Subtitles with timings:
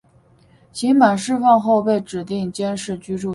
[0.73, 3.29] 刑满释放后被指定监视居住一年。